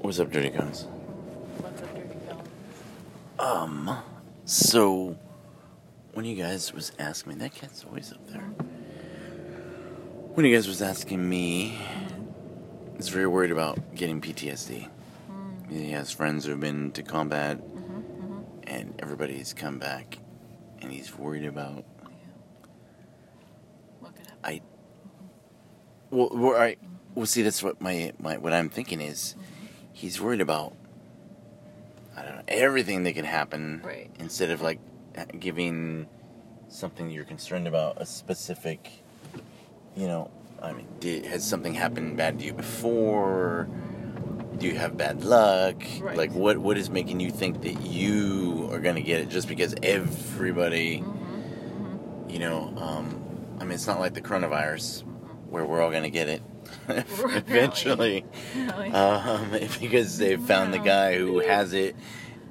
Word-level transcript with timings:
What's 0.00 0.20
up, 0.20 0.30
Dirty 0.30 0.50
Guns? 0.50 0.84
What's 1.58 1.82
up, 1.82 1.92
Dirty 1.92 2.14
Guns? 2.26 2.48
Um, 3.40 3.98
so 4.44 5.18
when 6.14 6.24
you 6.24 6.36
guys 6.36 6.72
was 6.72 6.92
asking 7.00 7.32
me, 7.32 7.38
that 7.40 7.52
cat's 7.52 7.84
always 7.84 8.12
up 8.12 8.24
there. 8.28 8.42
When 10.34 10.46
you 10.46 10.54
guys 10.54 10.68
was 10.68 10.82
asking 10.82 11.28
me, 11.28 11.76
he's 12.96 13.08
very 13.08 13.26
worried 13.26 13.50
about 13.50 13.96
getting 13.96 14.20
PTSD. 14.20 14.88
Hmm. 15.26 15.74
He 15.74 15.90
has 15.90 16.12
friends 16.12 16.44
who've 16.44 16.60
been 16.60 16.92
to 16.92 17.02
combat, 17.02 17.58
mm-hmm, 17.58 17.98
mm-hmm. 17.98 18.42
and 18.68 18.94
everybody's 19.00 19.52
come 19.52 19.80
back, 19.80 20.18
and 20.80 20.92
he's 20.92 21.18
worried 21.18 21.44
about. 21.44 21.84
What 23.98 24.14
could 24.14 24.26
happen? 24.28 24.42
I. 24.44 24.60
Well, 26.10 26.30
well, 26.32 26.52
right. 26.52 26.78
Well, 27.16 27.26
see, 27.26 27.42
that's 27.42 27.64
what 27.64 27.80
my, 27.80 28.12
my 28.20 28.36
what 28.38 28.52
I'm 28.52 28.68
thinking 28.68 29.00
is, 29.00 29.34
mm-hmm. 29.36 29.54
He's 29.98 30.20
worried 30.20 30.40
about. 30.40 30.74
I 32.16 32.22
don't 32.22 32.36
know 32.36 32.42
everything 32.46 33.02
that 33.04 33.14
could 33.14 33.24
happen, 33.24 33.82
Right. 33.84 34.10
Instead 34.18 34.50
of 34.50 34.60
like 34.60 34.78
giving 35.38 36.06
something 36.68 37.10
you're 37.10 37.24
concerned 37.24 37.66
about 37.66 38.00
a 38.00 38.06
specific. 38.06 38.90
You 39.96 40.06
know, 40.06 40.30
I 40.62 40.72
mean, 40.72 40.86
did, 41.00 41.26
has 41.26 41.44
something 41.44 41.74
happened 41.74 42.16
bad 42.16 42.38
to 42.38 42.44
you 42.44 42.52
before? 42.52 43.68
Do 44.58 44.66
you 44.66 44.76
have 44.76 44.96
bad 44.96 45.24
luck? 45.24 45.82
Right. 46.00 46.16
Like, 46.16 46.32
what 46.32 46.58
what 46.58 46.78
is 46.78 46.90
making 46.90 47.18
you 47.20 47.30
think 47.30 47.62
that 47.62 47.80
you 47.82 48.68
are 48.72 48.78
gonna 48.78 49.00
get 49.00 49.20
it 49.20 49.28
just 49.28 49.48
because 49.48 49.74
everybody? 49.82 50.98
Mm-hmm. 50.98 52.30
you 52.30 52.38
know, 52.38 52.72
um, 52.76 53.20
I 53.60 53.64
mean, 53.64 53.72
it's 53.72 53.86
not 53.86 53.98
like 53.98 54.14
the 54.14 54.20
coronavirus 54.20 55.02
where 55.48 55.64
we're 55.64 55.80
all 55.80 55.90
going 55.90 56.02
to 56.02 56.10
get 56.10 56.28
it 56.28 56.42
eventually, 56.88 58.24
Really? 58.56 58.90
um, 58.90 59.50
because 59.80 60.18
they've 60.18 60.40
found 60.40 60.72
the 60.74 60.78
guy 60.78 61.16
who 61.18 61.38
has 61.40 61.72
it 61.72 61.96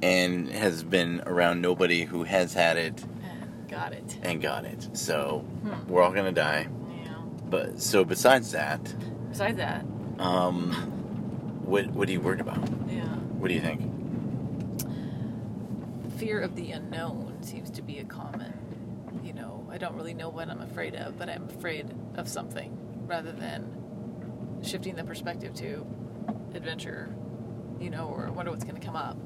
and 0.02 0.50
has 0.50 0.84
been 0.84 1.22
around 1.26 1.62
nobody 1.62 2.04
who 2.04 2.24
has 2.24 2.54
had 2.54 2.78
it 2.78 3.04
And 3.24 3.68
got 3.68 3.94
it. 3.94 4.18
and 4.22 4.42
got 4.42 4.66
it. 4.66 4.90
So 4.94 5.40
Hmm. 5.64 5.92
we're 5.92 6.02
all 6.04 6.12
going 6.12 6.26
to 6.26 6.32
die. 6.32 6.68
Yeah. 7.04 7.14
But 7.50 7.82
so 7.82 8.04
besides 8.06 8.52
that, 8.52 8.82
Besides 9.30 9.58
that, 9.58 9.86
um, 10.20 10.72
what 11.66 11.88
what 11.92 12.08
are 12.08 12.12
you 12.12 12.22
worried 12.22 12.42
about? 12.42 12.60
yeah, 12.90 13.04
What 13.40 13.48
do 13.50 13.54
you 13.54 13.62
think? 13.62 13.82
fear 16.18 16.40
of 16.42 16.56
the 16.56 16.72
unknown 16.72 17.38
seems 17.42 17.70
to 17.72 17.82
be 17.82 18.00
a 18.00 18.04
common. 18.04 18.52
You 19.24 19.34
know, 19.34 19.68
I 19.72 19.78
don't 19.78 19.96
really 19.96 20.14
know 20.14 20.30
what 20.30 20.50
I'm 20.50 20.62
afraid 20.62 20.96
of, 20.96 21.18
but 21.20 21.30
I'm 21.30 21.44
afraid 21.50 21.94
of 22.16 22.28
something 22.28 22.76
rather 23.06 23.32
than 23.32 23.77
shifting 24.68 24.96
the 24.96 25.04
perspective 25.04 25.54
to 25.56 25.86
adventure. 26.54 27.16
You 27.80 27.90
know, 27.90 28.08
or 28.08 28.28
I 28.28 28.30
wonder 28.32 28.52
what's 28.52 28.64
going 28.64 28.80
to 28.80 28.86
come 28.86 28.96
up. 28.96 29.18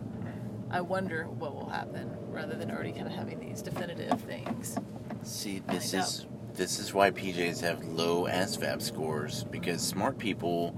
I 0.69 0.79
wonder 0.79 1.25
what 1.25 1.53
will 1.53 1.69
happen 1.69 2.09
rather 2.29 2.55
than 2.55 2.71
already 2.71 2.93
kind 2.93 3.05
of 3.05 3.13
having 3.13 3.39
these 3.39 3.61
definitive 3.61 4.21
things. 4.21 4.77
See, 5.23 5.61
this 5.67 5.93
is 5.93 6.25
this 6.53 6.79
is 6.79 6.93
why 6.93 7.11
PJs 7.11 7.61
have 7.61 7.83
low 7.83 8.25
ASVAB 8.25 8.81
scores 8.81 9.43
because 9.45 9.81
smart 9.81 10.17
people 10.17 10.77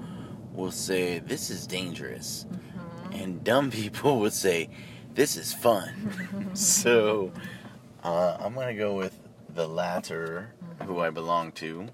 will 0.54 0.72
say 0.72 1.20
this 1.20 1.50
is 1.50 1.68
dangerous, 1.68 2.46
and 3.12 3.44
dumb 3.44 3.70
people 3.70 4.20
will 4.20 4.32
say 4.32 4.70
this 5.14 5.38
is 5.38 5.54
fun. 5.54 6.50
so 6.54 7.32
uh, 8.04 8.38
I'm 8.40 8.56
gonna 8.56 8.76
go 8.76 8.96
with 8.96 9.18
the 9.54 9.68
latter, 9.68 10.54
who 10.86 11.00
I 11.00 11.12
belong 11.12 11.52
to, 11.54 11.88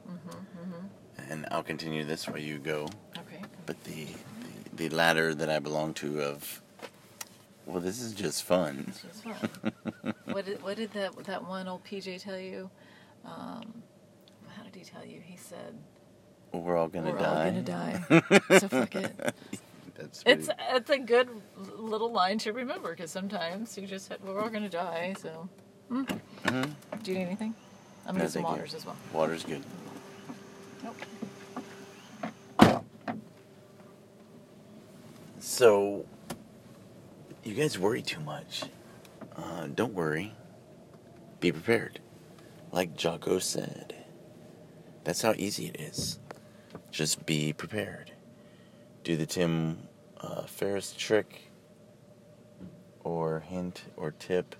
and 1.30 1.45
I'll 1.52 1.63
continue 1.63 2.03
this 2.03 2.27
while 2.27 2.38
you 2.39 2.58
go. 2.58 2.88
Okay. 3.17 3.41
But 3.66 3.83
the 3.83 4.08
the, 4.73 4.88
the 4.89 4.95
latter 4.95 5.33
that 5.35 5.49
I 5.49 5.59
belong 5.59 5.94
to 5.95 6.22
of 6.22 6.61
well, 7.66 7.80
this 7.80 8.02
is 8.02 8.13
just 8.13 8.44
fun. 8.44 8.85
It's 8.88 9.02
just 9.02 9.23
fun. 9.23 10.13
what 10.25 10.45
did 10.45 10.61
what 10.63 10.77
did 10.77 10.91
that 10.94 11.16
that 11.25 11.47
one 11.47 11.67
old 11.67 11.83
PJ 11.85 12.22
tell 12.23 12.39
you? 12.39 12.69
Um, 13.25 13.84
how 14.56 14.63
did 14.63 14.75
he 14.75 14.84
tell 14.84 15.06
you? 15.06 15.19
He 15.23 15.38
said, 15.38 15.78
We're 16.51 16.78
all 16.78 16.88
gonna 16.88 17.12
die. 17.12 17.19
"We're 17.19 17.28
all 17.28 17.45
gonna 17.45 17.62
die." 18.50 18.59
so 18.59 18.68
fuck 18.68 18.95
it. 18.95 19.16
That's 19.95 20.23
It's 20.25 20.47
pretty- 20.47 20.62
it's 20.72 20.89
a 20.89 20.97
good 20.97 21.28
little 21.57 22.12
line 22.12 22.38
to 22.39 22.53
remember 22.53 22.91
because 22.91 23.12
sometimes 23.12 23.78
you 23.78 23.85
just 23.85 24.07
said, 24.07 24.18
"We're 24.23 24.39
all 24.41 24.50
gonna 24.50 24.69
die." 24.69 25.13
So, 25.22 25.50
mm. 25.91 26.07
Mhm. 26.45 26.72
do 27.03 27.12
you 27.12 27.18
need 27.19 27.25
anything? 27.25 27.53
I'm 28.06 28.13
gonna 28.16 28.19
No, 28.19 28.23
get 28.23 28.31
some 28.31 28.41
thank 28.44 28.53
you. 28.56 28.59
waters 28.62 28.73
as 28.73 28.85
well. 28.85 28.95
Water's 29.13 29.44
good. 29.44 29.62
Nope. 30.84 30.95
So, 35.59 36.06
you 37.44 37.53
guys 37.53 37.78
worry 37.78 38.02
too 38.02 38.22
much. 38.22 38.64
Uh, 39.36 39.68
don't 39.68 39.94
worry. 39.94 40.31
Be 41.42 41.52
prepared. 41.52 42.00
Like 42.72 42.96
Jocko 42.96 43.40
said. 43.40 43.94
That's 45.03 45.22
how 45.22 45.34
easy 45.36 45.66
it 45.66 45.81
is. 45.81 46.18
Just 46.92 47.25
be 47.25 47.52
prepared. 47.52 48.14
Do 49.03 49.18
the 49.18 49.25
Tim 49.25 49.80
uh, 50.22 50.44
Ferriss 50.44 50.94
trick 50.94 51.52
or 53.03 53.42
hint 53.42 53.84
or 53.98 54.12
tip 54.12 54.56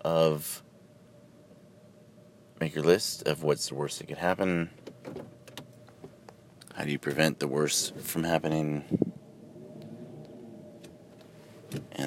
of 0.00 0.64
make 2.60 2.74
your 2.74 2.82
list 2.82 3.28
of 3.28 3.44
what's 3.44 3.68
the 3.68 3.76
worst 3.76 4.00
that 4.00 4.08
could 4.08 4.18
happen. 4.18 4.70
How 6.74 6.82
do 6.82 6.90
you 6.90 6.98
prevent 6.98 7.38
the 7.38 7.46
worst 7.46 7.94
from 7.98 8.24
happening? 8.24 9.07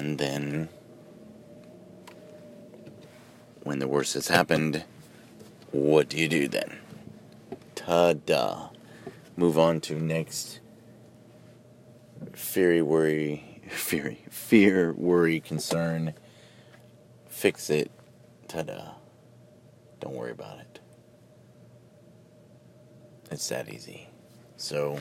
And 0.02 0.18
then, 0.18 0.68
when 3.62 3.78
the 3.78 3.86
worst 3.86 4.14
has 4.14 4.26
happened, 4.26 4.82
what 5.70 6.08
do 6.08 6.18
you 6.18 6.28
do 6.28 6.48
then? 6.48 6.80
Ta 7.76 8.14
da. 8.14 8.70
Move 9.36 9.56
on 9.56 9.80
to 9.82 9.94
next. 9.94 10.58
Fear, 12.32 12.84
worry, 12.84 13.60
fear, 13.68 14.16
fear, 14.28 14.92
worry, 14.92 15.38
concern. 15.38 16.14
Fix 17.28 17.70
it. 17.70 17.88
Ta 18.48 18.62
da. 18.62 18.94
Don't 20.00 20.16
worry 20.16 20.32
about 20.32 20.58
it. 20.58 20.80
It's 23.30 23.48
that 23.50 23.72
easy. 23.72 24.08
So, 24.56 24.98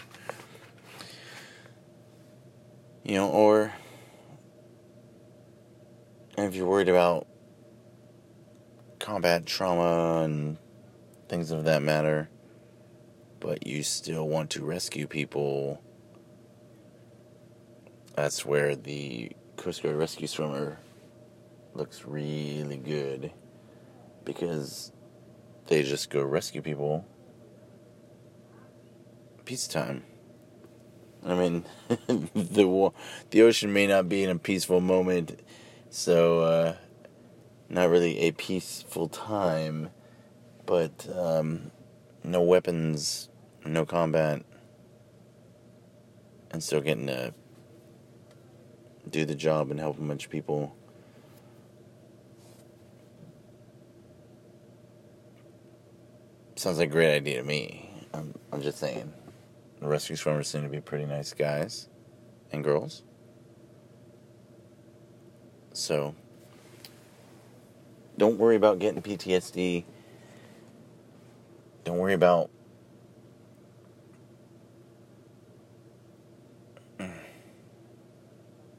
you 3.03 3.15
know, 3.15 3.31
or 3.31 3.73
if 6.47 6.55
you're 6.55 6.67
worried 6.67 6.89
about 6.89 7.27
combat 8.99 9.45
trauma 9.45 10.23
and 10.23 10.57
things 11.27 11.51
of 11.51 11.63
that 11.65 11.81
matter, 11.81 12.29
but 13.39 13.65
you 13.65 13.83
still 13.83 14.27
want 14.27 14.49
to 14.51 14.63
rescue 14.63 15.07
people, 15.07 15.81
that's 18.15 18.45
where 18.45 18.75
the 18.75 19.31
Coast 19.57 19.83
Guard 19.83 19.95
rescue 19.95 20.27
swimmer 20.27 20.79
looks 21.73 22.05
really 22.05 22.77
good 22.77 23.31
because 24.25 24.91
they 25.67 25.83
just 25.83 26.09
go 26.09 26.23
rescue 26.23 26.61
people. 26.61 27.05
Peacetime. 29.45 30.03
I 31.25 31.35
mean, 31.35 31.65
the 32.07 32.91
the 33.29 33.41
ocean 33.41 33.73
may 33.73 33.87
not 33.87 34.09
be 34.09 34.23
in 34.23 34.29
a 34.29 34.37
peaceful 34.37 34.81
moment, 34.81 35.39
so 35.91 36.39
uh, 36.39 36.75
not 37.69 37.89
really 37.89 38.19
a 38.19 38.31
peaceful 38.31 39.09
time, 39.09 39.89
but 40.65 41.07
um, 41.13 41.69
no 42.23 42.41
weapons, 42.41 43.29
no 43.65 43.85
combat, 43.85 44.41
and 46.49 46.63
still 46.63 46.79
getting 46.79 47.07
to 47.07 47.33
do 49.09 49.25
the 49.25 49.35
job 49.35 49.69
and 49.69 49.79
help 49.81 49.99
a 49.99 50.01
bunch 50.01 50.25
of 50.25 50.31
people. 50.31 50.73
Sounds 56.55 56.77
like 56.77 56.89
a 56.89 56.91
great 56.91 57.13
idea 57.13 57.41
to 57.41 57.43
me. 57.43 58.07
I'm, 58.13 58.33
I'm 58.53 58.61
just 58.61 58.77
saying. 58.77 59.11
The 59.81 59.87
rescue 59.87 60.15
swimmers 60.15 60.47
seem 60.47 60.61
to 60.61 60.69
be 60.69 60.79
pretty 60.79 61.05
nice 61.05 61.33
guys 61.33 61.89
and 62.53 62.63
girls. 62.63 63.03
So, 65.73 66.15
don't 68.17 68.37
worry 68.37 68.55
about 68.55 68.79
getting 68.79 69.01
PTSD. 69.01 69.83
Don't 71.83 71.97
worry 71.97 72.13
about. 72.13 72.49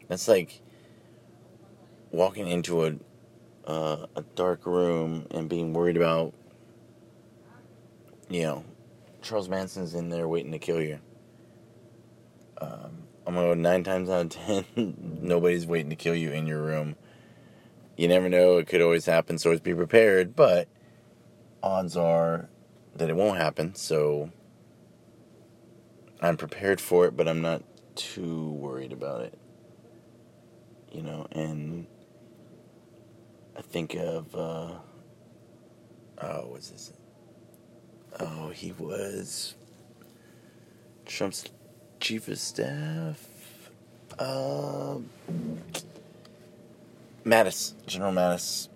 That's 0.09 0.29
like 0.29 0.61
walking 2.11 2.47
into 2.47 2.85
a 2.85 2.95
uh, 3.67 4.07
a 4.17 4.23
dark 4.35 4.67
room 4.67 5.27
and 5.31 5.49
being 5.49 5.73
worried 5.73 5.97
about, 5.97 6.35
you 8.29 8.43
know, 8.43 8.65
Charles 9.23 9.49
Manson's 9.49 9.95
in 9.95 10.09
there 10.09 10.29
waiting 10.29 10.53
to 10.53 10.59
kill 10.59 10.83
you. 10.83 10.99
Um, 12.61 13.05
I'm 13.33 13.37
gonna 13.37 13.49
go 13.49 13.55
nine 13.55 13.83
times 13.83 14.11
out 14.11 14.27
of 14.27 14.29
ten. 14.29 14.67
nobody's 15.23 15.67
waiting 15.67 15.89
to 15.89 15.97
kill 15.97 16.15
you 16.15 16.33
in 16.33 16.47
your 16.47 16.61
room. 16.61 16.97
You 17.97 18.07
never 18.07 18.29
know; 18.29 18.59
it 18.59 18.67
could 18.67 18.83
always 18.83 19.07
happen. 19.07 19.39
So 19.39 19.49
always 19.49 19.61
be 19.61 19.75
prepared. 19.75 20.37
But 20.37 20.69
odds 21.63 21.97
are 21.97 22.51
that 22.95 23.09
it 23.09 23.17
won't 23.17 23.39
happen. 23.39 23.75
So 23.75 24.31
I'm 26.21 26.37
prepared 26.37 26.79
for 26.79 27.07
it, 27.07 27.17
but 27.17 27.27
I'm 27.27 27.41
not 27.41 27.63
too 27.95 28.51
worried 28.51 28.93
about 28.93 29.23
it. 29.23 29.39
You 30.93 31.03
know, 31.03 31.27
and 31.33 31.87
I 33.57 33.63
think 33.63 33.95
of 33.95 34.35
uh, 34.37 34.75
oh, 36.21 36.47
what's 36.49 36.69
this? 36.69 36.93
Oh, 38.21 38.51
he 38.51 38.73
was 38.73 39.55
Trump's 41.07 41.47
chief 42.03 42.27
of 42.27 42.39
staff. 42.39 43.29
Um, 44.19 45.09
Mattis, 47.25 47.75
General 47.87 48.13
Mattis, 48.13 48.69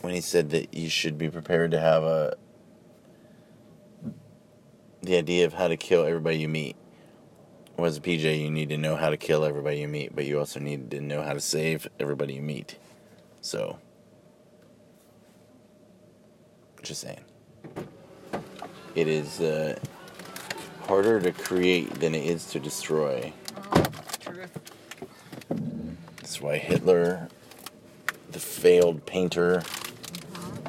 when 0.00 0.14
he 0.14 0.20
said 0.20 0.50
that 0.50 0.72
you 0.72 0.88
should 0.88 1.18
be 1.18 1.28
prepared 1.28 1.72
to 1.72 1.80
have 1.80 2.04
a 2.04 2.36
the 5.02 5.16
idea 5.16 5.46
of 5.46 5.54
how 5.54 5.66
to 5.66 5.76
kill 5.76 6.04
everybody 6.04 6.38
you 6.38 6.48
meet. 6.48 6.76
Was 7.76 7.96
a 7.96 8.00
PJ, 8.00 8.38
you 8.38 8.50
need 8.50 8.68
to 8.68 8.76
know 8.76 8.94
how 8.94 9.08
to 9.08 9.16
kill 9.16 9.44
everybody 9.44 9.80
you 9.80 9.88
meet, 9.88 10.14
but 10.14 10.26
you 10.26 10.38
also 10.38 10.60
need 10.60 10.90
to 10.90 11.00
know 11.00 11.22
how 11.22 11.32
to 11.32 11.40
save 11.40 11.88
everybody 11.98 12.34
you 12.34 12.42
meet. 12.42 12.78
So, 13.40 13.78
just 16.82 17.00
saying. 17.00 17.24
It 18.94 19.08
is 19.08 19.40
uh, 19.40 19.78
harder 20.86 21.20
to 21.20 21.32
create 21.32 22.00
than 22.00 22.14
it 22.14 22.24
is 22.24 22.46
to 22.46 22.60
destroy. 22.60 23.32
That's 26.16 26.40
why 26.40 26.58
Hitler, 26.58 27.28
the 28.30 28.38
failed 28.38 29.06
painter, 29.06 29.62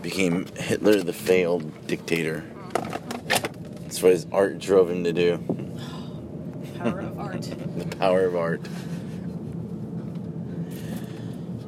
became 0.01 0.47
Hitler, 0.55 1.01
the 1.01 1.13
failed 1.13 1.87
dictator. 1.87 2.43
That's 3.81 4.01
what 4.01 4.11
his 4.11 4.25
art 4.31 4.59
drove 4.59 4.89
him 4.89 5.03
to 5.03 5.13
do. 5.13 5.37
Power 6.77 6.99
of 7.01 7.19
art. 7.19 7.41
The 7.77 7.95
power 7.97 8.25
of 8.25 8.35
art. 8.35 8.61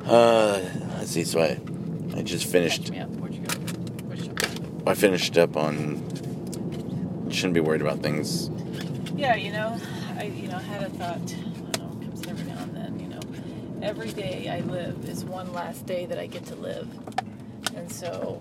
Uh, 0.05 0.61
let's 0.97 1.11
see. 1.11 1.23
So 1.23 1.39
I, 1.41 1.59
I 2.17 2.21
just 2.23 2.45
finished. 2.45 2.91
me 2.91 2.99
up. 2.99 3.09
Where'd 3.09 3.33
you 3.33 3.41
go? 3.41 3.53
Where'd 4.05 4.19
you 4.19 4.33
go? 4.33 4.47
I 4.85 4.95
finished 4.95 5.37
up 5.37 5.55
on. 5.55 6.12
Shouldn't 7.33 7.55
be 7.55 7.61
worried 7.61 7.81
about 7.81 7.99
things. 7.99 8.51
Yeah, 9.15 9.33
you 9.33 9.51
know, 9.51 9.75
I 10.19 10.25
you 10.25 10.47
know 10.47 10.59
had 10.59 10.83
a 10.83 10.89
thought. 10.91 11.17
Comes 11.75 12.27
every 12.27 12.45
now 12.45 12.61
and 12.61 12.75
then. 12.75 12.99
You 12.99 13.07
know, 13.07 13.19
every 13.81 14.11
day 14.11 14.49
I 14.49 14.59
live 14.61 15.09
is 15.09 15.25
one 15.25 15.51
last 15.51 15.87
day 15.87 16.05
that 16.05 16.19
I 16.19 16.27
get 16.27 16.45
to 16.45 16.55
live, 16.55 16.87
and 17.75 17.91
so 17.91 18.39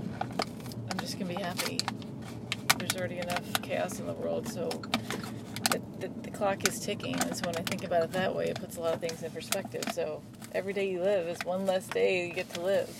I'm 0.91 0.99
just 0.99 1.19
gonna 1.19 1.35
be 1.35 1.41
happy. 1.43 1.81
There's 2.77 2.95
already 2.95 3.19
enough 3.19 3.63
chaos 3.63 3.99
in 3.99 4.07
the 4.07 4.13
world, 4.13 4.47
so 4.47 4.69
the, 5.71 5.81
the, 6.01 6.09
the 6.25 6.31
clock 6.31 6.69
is 6.69 6.79
ticking. 6.79 7.19
And 7.19 7.35
so 7.35 7.47
when 7.47 7.57
I 7.57 7.63
think 7.63 7.85
about 7.85 8.03
it 8.03 8.13
that 8.13 8.37
way, 8.37 8.49
it 8.49 8.61
puts 8.61 8.77
a 8.77 8.81
lot 8.83 8.93
of 8.93 9.01
things 9.01 9.23
in 9.23 9.31
perspective. 9.31 9.85
So 9.95 10.23
every 10.55 10.75
day 10.75 10.91
you 10.91 11.01
live 11.01 11.29
is 11.29 11.39
one 11.45 11.65
less 11.65 11.87
day 11.87 12.27
you 12.27 12.35
get 12.35 12.53
to 12.55 12.61
live. 12.61 12.95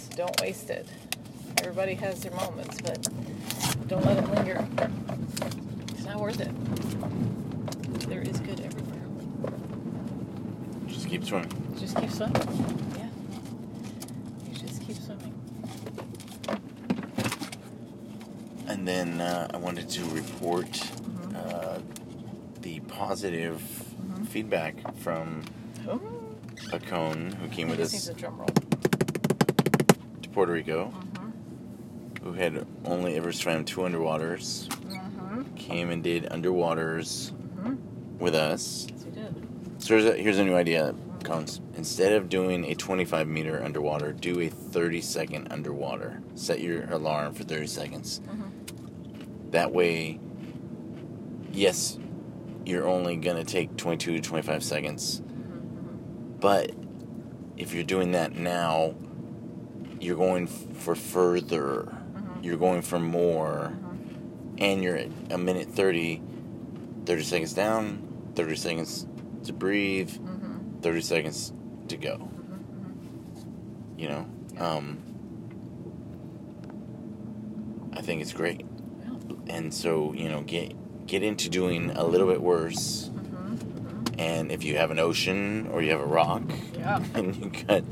So 0.00 0.16
don't 0.16 0.40
waste 0.40 0.70
it. 0.70 0.88
Everybody 1.58 1.92
has 1.94 2.22
their 2.22 2.32
moments, 2.32 2.80
but 2.80 3.06
don't 3.86 4.04
let 4.06 4.16
it 4.16 4.30
linger. 4.30 4.66
Not 6.20 6.26
worth 6.26 6.40
it. 6.40 8.10
There 8.10 8.20
is 8.20 8.38
good 8.40 8.60
everywhere. 8.60 9.00
Just 10.86 11.08
keep 11.08 11.24
swimming. 11.24 11.50
Just 11.78 11.96
keep 11.96 12.10
swimming. 12.10 12.36
Yeah. 12.94 13.08
You 14.46 14.54
just 14.54 14.82
keep 14.86 14.96
swimming. 14.96 15.32
And 18.68 18.86
then 18.86 19.22
uh, 19.22 19.48
I 19.54 19.56
wanted 19.56 19.88
to 19.88 20.04
report 20.10 20.90
uh, 21.34 21.78
the 22.60 22.80
positive 22.80 23.62
feedback 24.28 24.94
from 24.98 25.42
Oh, 25.88 26.02
a 26.70 26.78
cone 26.78 27.32
who 27.40 27.48
came 27.48 27.70
with 27.70 27.80
us 27.80 28.08
a 28.08 28.12
drum 28.12 28.36
roll. 28.36 28.46
to 30.20 30.28
Puerto 30.34 30.52
Rico, 30.52 30.92
who 32.22 32.34
had 32.34 32.66
only 32.84 33.16
ever 33.16 33.32
swam 33.32 33.64
two 33.64 33.80
underwaters, 33.80 34.68
Mm-hmm. 34.68 34.79
Came 35.70 35.90
and 35.90 36.02
did 36.02 36.24
underwaters 36.24 37.30
mm-hmm. 37.30 38.18
with 38.18 38.34
us. 38.34 38.86
Yes, 38.90 39.04
you 39.04 39.12
did. 39.12 39.46
So 39.78 39.94
here's 39.94 40.04
a, 40.04 40.12
here's 40.14 40.38
a 40.38 40.44
new 40.44 40.56
idea, 40.56 40.94
cones. 41.24 41.60
Instead 41.74 42.12
of 42.12 42.28
doing 42.28 42.64
a 42.66 42.74
25 42.74 43.28
meter 43.28 43.62
underwater, 43.62 44.12
do 44.12 44.40
a 44.40 44.48
30 44.48 45.00
second 45.00 45.48
underwater. 45.50 46.20
Set 46.34 46.60
your 46.60 46.84
alarm 46.90 47.34
for 47.34 47.44
30 47.44 47.66
seconds. 47.66 48.20
Mm-hmm. 48.20 49.50
That 49.50 49.72
way, 49.72 50.18
yes, 51.52 51.98
you're 52.64 52.86
only 52.86 53.16
gonna 53.16 53.44
take 53.44 53.76
22 53.76 54.14
to 54.14 54.20
25 54.20 54.62
seconds. 54.62 55.20
Mm-hmm, 55.20 56.38
but 56.40 56.72
if 57.56 57.74
you're 57.74 57.84
doing 57.84 58.12
that 58.12 58.34
now, 58.34 58.94
you're 60.00 60.16
going 60.16 60.44
f- 60.44 60.76
for 60.78 60.94
further. 60.94 61.96
You're 62.42 62.56
going 62.56 62.82
for 62.82 62.98
more. 62.98 63.78
And 64.60 64.82
you're 64.82 64.96
at 64.96 65.08
a 65.30 65.38
minute 65.38 65.68
30, 65.68 66.22
30 67.06 67.22
seconds 67.22 67.54
down, 67.54 68.32
30 68.34 68.56
seconds 68.56 69.06
to 69.44 69.52
breathe, 69.52 70.10
mm-hmm. 70.10 70.80
30 70.80 71.00
seconds 71.00 71.52
to 71.88 71.96
go. 71.96 72.16
Mm-hmm, 72.16 72.52
mm-hmm. 73.38 73.98
You 73.98 74.08
know? 74.08 74.26
Um, 74.58 74.98
I 77.94 78.02
think 78.02 78.22
it's 78.22 78.32
great. 78.32 78.64
Yeah. 79.00 79.54
And 79.54 79.74
so, 79.74 80.12
you 80.12 80.28
know, 80.28 80.42
get 80.42 80.74
get 81.06 81.22
into 81.22 81.48
doing 81.48 81.90
a 81.90 82.04
little 82.04 82.28
bit 82.28 82.40
worse. 82.40 83.10
And 84.16 84.52
if 84.52 84.62
you 84.62 84.76
have 84.76 84.90
an 84.90 84.98
ocean 84.98 85.68
or 85.72 85.82
you 85.82 85.90
have 85.90 86.00
a 86.00 86.06
rock 86.06 86.42
Yeah. 86.78 87.02
and 87.14 87.34
you 87.36 87.50
got 87.64 87.84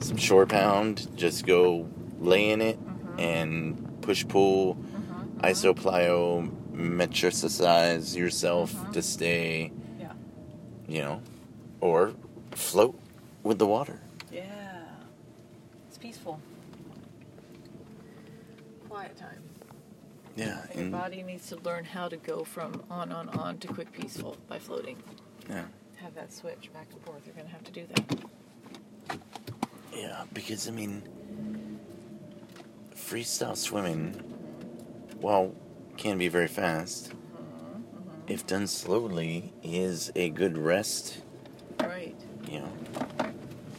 some 0.00 0.16
shore 0.16 0.46
pound, 0.46 1.08
just 1.16 1.46
go 1.46 1.88
lay 2.18 2.50
in 2.50 2.60
it 2.60 2.78
and 3.18 4.00
push 4.02 4.26
pull, 4.26 4.78
isoplyo, 5.42 6.50
metricize 6.72 8.16
yourself 8.16 8.74
uh-huh. 8.74 8.92
to 8.92 9.02
stay, 9.02 9.72
Yeah. 10.00 10.12
you 10.88 11.02
know, 11.02 11.22
or 11.80 12.12
float 12.52 12.98
with 13.42 13.58
the 13.58 13.66
water. 13.66 14.00
Yeah. 14.32 14.44
It's 15.88 15.98
peaceful. 15.98 16.40
Quiet 18.88 19.16
time. 19.16 19.42
Yeah. 20.36 20.64
Your 20.74 20.90
body 20.90 21.22
needs 21.22 21.48
to 21.48 21.56
learn 21.56 21.84
how 21.84 22.08
to 22.08 22.16
go 22.16 22.44
from 22.44 22.82
on, 22.90 23.12
on, 23.12 23.28
on 23.30 23.58
to 23.58 23.68
quick, 23.68 23.92
peaceful 23.92 24.36
by 24.48 24.58
floating. 24.58 24.96
yeah. 25.48 25.64
Have 25.96 26.14
that 26.14 26.32
switch 26.32 26.70
back 26.72 26.86
and 26.92 27.02
forth. 27.02 27.20
You're 27.26 27.34
going 27.34 27.46
to 27.46 27.52
have 27.52 27.64
to 27.64 27.72
do 27.72 27.86
that. 27.94 29.18
Yeah, 29.94 30.22
because 30.32 30.66
I 30.66 30.70
mean, 30.70 31.02
freestyle 32.94 33.54
swimming, 33.54 34.22
while 35.20 35.54
can 35.96 36.18
be 36.18 36.28
very 36.28 36.48
fast, 36.48 37.12
if 38.26 38.46
done 38.46 38.66
slowly, 38.66 39.52
is 39.62 40.10
a 40.14 40.30
good 40.30 40.56
rest. 40.56 41.18
Right. 41.80 42.14
You 42.48 42.60
know. 42.60 42.72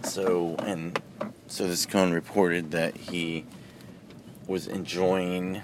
So 0.04 0.56
and 0.60 1.00
so, 1.48 1.68
this 1.68 1.86
cone 1.86 2.12
reported 2.14 2.72
that 2.72 2.96
he 2.96 3.46
was 4.48 4.68
enjoying 4.68 5.62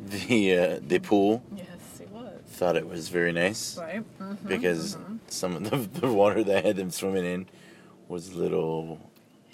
the 0.00 0.56
uh, 0.58 0.80
the 0.86 0.98
pool. 0.98 1.42
Yes, 1.54 1.66
it 2.00 2.08
was. 2.10 2.40
Thought 2.48 2.76
it 2.76 2.88
was 2.88 3.08
very 3.08 3.32
nice 3.32 3.76
Right. 3.78 4.02
Mm-hmm. 4.18 4.48
because 4.48 4.96
some 5.28 5.56
of 5.56 5.70
the, 5.70 5.76
the 6.00 6.12
water 6.12 6.42
that 6.44 6.64
had 6.64 6.76
them 6.76 6.90
swimming 6.90 7.24
in 7.24 7.46
was 8.08 8.30
a 8.30 8.38
little 8.38 8.98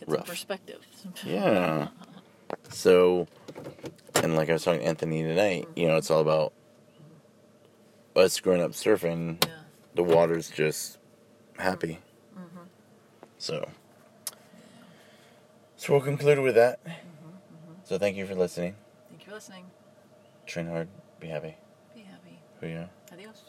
It's 0.01 0.11
a 0.11 0.17
rough. 0.17 0.27
perspective. 0.27 0.81
Yeah. 1.25 1.89
So, 2.71 3.27
and 4.27 4.37
like 4.37 4.51
I 4.51 4.55
was 4.55 4.65
talking 4.65 4.81
to 4.81 4.87
Anthony 4.87 5.23
tonight, 5.23 5.69
you 5.77 5.87
know, 5.87 5.97
it's 5.97 6.11
all 6.11 6.21
about 6.21 6.53
us 8.15 8.39
growing 8.41 8.61
up 8.61 8.73
surfing. 8.73 9.45
Yeah. 9.47 9.53
The 9.95 10.03
water's 10.03 10.51
just 10.51 10.99
happy. 11.59 12.01
Mm-hmm. 12.37 12.65
So, 13.39 13.69
so 15.77 15.93
we'll 15.93 16.03
conclude 16.03 16.41
with 16.41 16.57
that. 16.57 16.85
Mm-hmm, 16.85 17.75
So 17.85 17.99
thank 17.99 18.17
you 18.17 18.27
for 18.27 18.35
listening. 18.35 18.75
Thank 19.09 19.23
you 19.23 19.29
for 19.29 19.35
listening. 19.37 19.65
Train 20.45 20.67
hard, 20.67 20.89
be 21.21 21.29
happy. 21.29 21.57
Be 21.95 22.03
happy. 22.03 22.41
Who 22.61 22.67
you 22.67 22.79
are. 22.79 22.91
Adios. 23.13 23.46